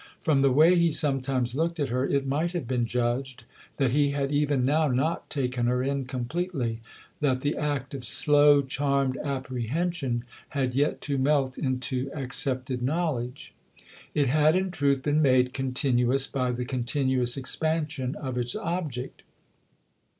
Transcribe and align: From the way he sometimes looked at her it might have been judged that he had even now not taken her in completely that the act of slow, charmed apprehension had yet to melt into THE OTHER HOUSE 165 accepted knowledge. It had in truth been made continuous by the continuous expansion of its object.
From 0.19 0.41
the 0.41 0.51
way 0.51 0.75
he 0.75 0.89
sometimes 0.89 1.53
looked 1.53 1.79
at 1.79 1.89
her 1.89 2.03
it 2.09 2.25
might 2.25 2.53
have 2.53 2.67
been 2.67 2.87
judged 2.87 3.43
that 3.77 3.91
he 3.91 4.09
had 4.09 4.31
even 4.31 4.65
now 4.65 4.87
not 4.87 5.29
taken 5.29 5.67
her 5.67 5.83
in 5.83 6.05
completely 6.05 6.79
that 7.19 7.41
the 7.41 7.55
act 7.55 7.93
of 7.93 8.03
slow, 8.03 8.63
charmed 8.63 9.15
apprehension 9.23 10.23
had 10.57 10.73
yet 10.73 11.01
to 11.01 11.19
melt 11.19 11.55
into 11.59 12.05
THE 12.05 12.11
OTHER 12.13 12.15
HOUSE 12.15 12.15
165 12.19 12.23
accepted 12.57 12.81
knowledge. 12.81 13.53
It 14.15 14.25
had 14.25 14.55
in 14.55 14.71
truth 14.71 15.03
been 15.03 15.21
made 15.21 15.53
continuous 15.53 16.25
by 16.25 16.51
the 16.51 16.65
continuous 16.65 17.37
expansion 17.37 18.15
of 18.15 18.39
its 18.39 18.55
object. 18.55 19.21